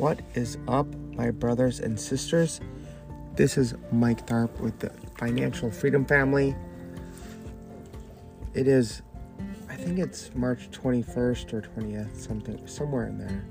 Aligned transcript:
What 0.00 0.22
is 0.32 0.56
up, 0.66 0.86
my 1.14 1.30
brothers 1.30 1.80
and 1.80 2.00
sisters? 2.00 2.62
This 3.36 3.58
is 3.58 3.74
Mike 3.92 4.26
Tharp 4.26 4.58
with 4.58 4.78
the 4.78 4.88
Financial 5.18 5.70
Freedom 5.70 6.06
Family. 6.06 6.56
It 8.54 8.66
is, 8.66 9.02
I 9.68 9.74
think 9.74 9.98
it's 9.98 10.34
March 10.34 10.70
21st 10.70 11.52
or 11.52 11.60
20th, 11.60 12.16
something, 12.16 12.66
somewhere 12.66 13.08
in 13.08 13.18
there. 13.18 13.44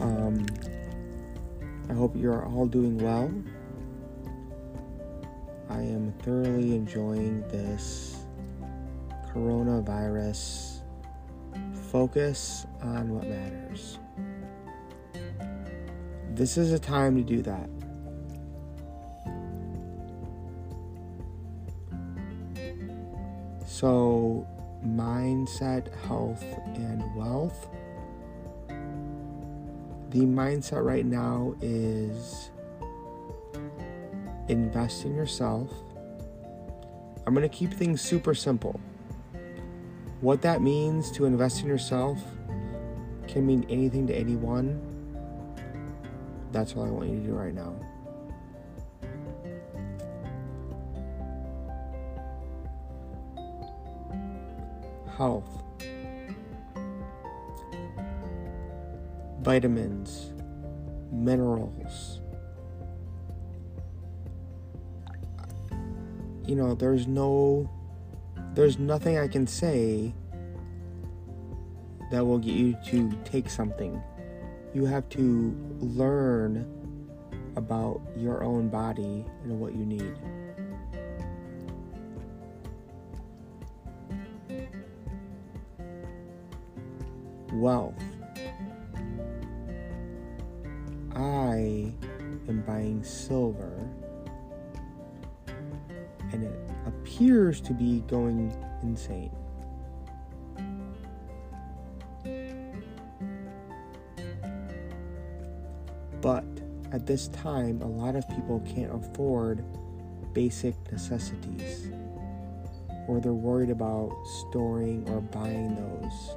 Um, 0.00 0.46
I 1.90 1.92
hope 1.92 2.16
you're 2.16 2.46
all 2.46 2.64
doing 2.64 2.96
well. 2.96 3.30
I 5.68 5.82
am 5.82 6.14
thoroughly 6.22 6.76
enjoying 6.76 7.42
this 7.48 8.24
coronavirus 9.34 10.80
focus 11.92 12.64
on 12.80 13.14
what 13.14 13.26
matters. 13.26 13.98
This 16.38 16.56
is 16.56 16.70
a 16.70 16.78
time 16.78 17.16
to 17.16 17.22
do 17.24 17.42
that. 17.42 17.68
So, 23.66 24.46
mindset, 24.86 25.92
health, 26.04 26.44
and 26.76 27.02
wealth. 27.16 27.68
The 30.10 30.20
mindset 30.20 30.84
right 30.84 31.04
now 31.04 31.56
is 31.60 32.52
invest 34.46 35.06
in 35.06 35.16
yourself. 35.16 35.72
I'm 37.26 37.34
going 37.34 37.42
to 37.42 37.48
keep 37.48 37.72
things 37.74 38.00
super 38.00 38.32
simple. 38.32 38.78
What 40.20 40.42
that 40.42 40.62
means 40.62 41.10
to 41.12 41.24
invest 41.24 41.62
in 41.62 41.66
yourself 41.66 42.22
can 43.26 43.44
mean 43.44 43.66
anything 43.68 44.06
to 44.06 44.14
anyone. 44.14 44.87
That's 46.50 46.74
all 46.74 46.84
I 46.84 46.90
want 46.90 47.10
you 47.10 47.16
to 47.20 47.26
do 47.26 47.32
right 47.34 47.54
now. 47.54 47.74
Health, 55.16 55.62
vitamins, 59.42 60.32
minerals. 61.10 62.20
You 66.46 66.54
know, 66.54 66.74
there's 66.74 67.06
no, 67.06 67.68
there's 68.54 68.78
nothing 68.78 69.18
I 69.18 69.28
can 69.28 69.46
say 69.46 70.14
that 72.10 72.24
will 72.24 72.38
get 72.38 72.54
you 72.54 72.74
to 72.86 73.12
take 73.24 73.50
something 73.50 74.00
you 74.74 74.84
have 74.84 75.08
to 75.10 75.56
learn 75.80 76.66
about 77.56 78.00
your 78.16 78.44
own 78.44 78.68
body 78.68 79.24
and 79.42 79.58
what 79.60 79.74
you 79.74 79.84
need. 79.84 80.14
Wealth. 87.52 87.94
I 91.14 91.92
am 92.48 92.62
buying 92.66 93.02
silver 93.02 93.72
and 96.32 96.44
it 96.44 96.60
appears 96.86 97.60
to 97.62 97.72
be 97.72 98.00
going 98.06 98.54
insane. 98.82 99.32
But 106.20 106.44
at 106.92 107.06
this 107.06 107.28
time, 107.28 107.82
a 107.82 107.86
lot 107.86 108.16
of 108.16 108.26
people 108.28 108.60
can't 108.66 108.92
afford 108.92 109.64
basic 110.32 110.74
necessities, 110.90 111.90
or 113.06 113.20
they're 113.20 113.32
worried 113.32 113.70
about 113.70 114.12
storing 114.40 115.08
or 115.08 115.20
buying 115.20 115.74
those. 115.74 116.36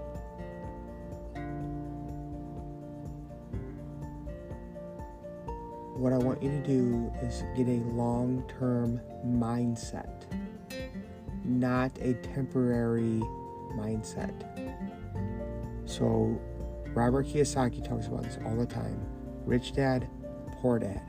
What 5.96 6.14
I 6.14 6.18
want 6.18 6.42
you 6.42 6.50
to 6.50 6.62
do 6.66 7.14
is 7.22 7.44
get 7.56 7.68
a 7.68 7.84
long 7.94 8.44
term 8.60 9.00
mindset, 9.26 10.24
not 11.46 11.92
a 12.00 12.14
temporary 12.16 13.22
mindset. 13.76 14.34
So, 15.86 16.40
Robert 16.94 17.28
Kiyosaki 17.28 17.88
talks 17.88 18.08
about 18.08 18.24
this 18.24 18.38
all 18.46 18.56
the 18.56 18.66
time 18.66 19.00
rich 19.46 19.74
dad, 19.74 20.08
poor 20.62 20.80
dad. 20.80 21.02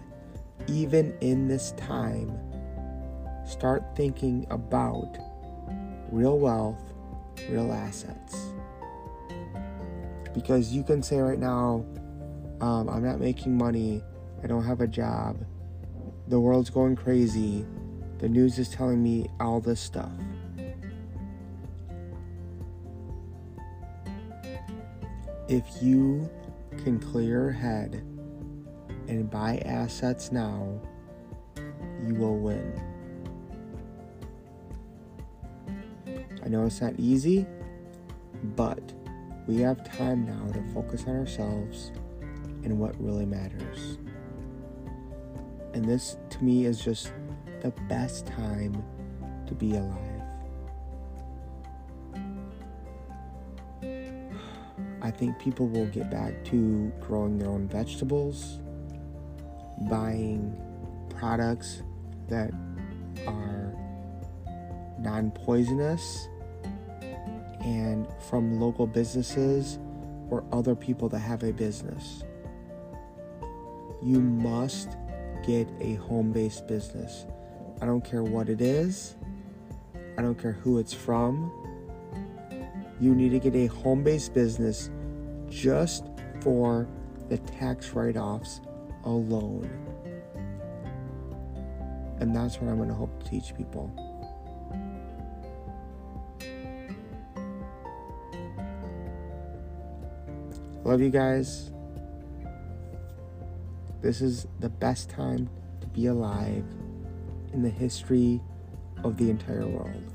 Even 0.69 1.17
in 1.21 1.49
this 1.49 1.73
time, 1.73 2.39
start 3.47 3.85
thinking 3.97 4.47
about 4.51 5.19
real 6.11 6.39
wealth, 6.39 6.81
real 7.51 7.73
assets. 7.73 8.53
Because 10.35 10.73
you 10.73 10.83
can 10.83 11.03
say 11.03 11.19
right 11.19 11.39
now, 11.39 11.85
um, 12.61 12.89
I'm 12.89 13.03
not 13.03 13.21
making 13.21 13.57
money, 13.57 14.03
I 14.43 14.47
don't 14.47 14.65
have 14.65 14.81
a 14.81 14.87
job, 14.87 15.45
the 16.29 16.39
world's 16.39 16.71
going 16.71 16.97
crazy, 16.97 17.67
the 18.19 18.29
news 18.29 18.59
is 18.59 18.69
telling 18.69 19.03
me 19.03 19.29
all 19.41 19.61
this 19.61 19.81
stuff. 19.81 20.13
If 25.49 25.65
you 25.83 26.31
can 26.83 26.99
clear 26.99 27.29
your 27.29 27.51
head 27.51 28.03
and 29.13 29.31
buy 29.31 29.63
assets 29.67 30.33
now, 30.33 30.81
you 32.07 32.15
will 32.15 32.39
win. 32.39 32.81
I 36.45 36.49
know 36.49 36.65
it's 36.67 36.81
not 36.81 36.95
easy, 36.99 37.47
but 38.57 38.81
we 39.47 39.59
have 39.61 39.85
time 39.85 40.25
now 40.25 40.51
to 40.53 40.63
focus 40.73 41.05
on 41.07 41.17
ourselves 41.17 41.93
and 42.65 42.79
what 42.79 42.99
really 43.01 43.27
matters. 43.27 43.99
And 45.75 45.85
this, 45.85 46.17
to 46.31 46.45
me, 46.45 46.65
is 46.65 46.81
just 46.83 47.13
the 47.61 47.71
best 47.89 48.27
time 48.27 48.83
to 49.47 49.55
be 49.55 49.77
alive. 49.77 50.23
I 55.03 55.11
think 55.11 55.39
people 55.39 55.67
will 55.67 55.87
get 55.87 56.11
back 56.11 56.45
to 56.47 56.93
growing 57.01 57.39
their 57.39 57.49
own 57.49 57.67
vegetables, 57.67 58.61
buying 59.89 60.57
products 61.11 61.83
that 62.29 62.51
are 63.27 63.75
non 64.99 65.31
poisonous 65.31 66.29
and 67.61 68.07
from 68.29 68.61
local 68.61 68.87
businesses 68.87 69.79
or 70.31 70.45
other 70.53 70.75
people 70.75 71.09
that 71.09 71.19
have 71.19 71.43
a 71.43 71.53
business. 71.53 72.25
You 74.03 74.21
must 74.21 74.97
get 75.47 75.69
a 75.81 75.95
home 75.95 76.33
based 76.33 76.67
business. 76.67 77.27
I 77.81 77.87
don't 77.87 78.05
care 78.05 78.23
what 78.23 78.49
it 78.49 78.61
is, 78.61 79.17
I 80.17 80.23
don't 80.23 80.41
care 80.41 80.53
who 80.53 80.79
it's 80.79 80.93
from. 80.93 81.51
You 83.01 83.15
need 83.15 83.31
to 83.31 83.39
get 83.39 83.55
a 83.55 83.67
home 83.67 84.03
based 84.03 84.33
business 84.35 84.91
just 85.49 86.05
for 86.41 86.89
the 87.29 87.39
tax 87.39 87.91
write 87.91 88.17
offs 88.17 88.61
alone. 89.05 89.71
And 92.21 92.35
that's 92.35 92.61
what 92.61 92.71
I'm 92.71 92.77
going 92.77 92.89
to 92.89 92.95
hope 92.95 93.23
to 93.23 93.29
teach 93.29 93.55
people. 93.57 93.91
Love 100.85 101.01
you 101.01 101.11
guys. 101.11 101.71
This 104.01 104.21
is 104.21 104.47
the 104.59 104.69
best 104.69 105.09
time 105.09 105.49
to 105.81 105.87
be 105.87 106.07
alive 106.07 106.65
in 107.53 107.63
the 107.63 107.71
history 107.71 108.41
of 109.05 109.17
the 109.17 109.31
entire 109.31 109.67
world. 109.67 110.13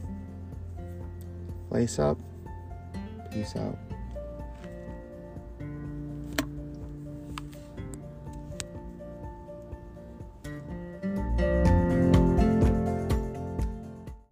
Lace 1.69 1.99
up. 1.99 2.17
Peace 3.31 3.55
out. 3.55 3.77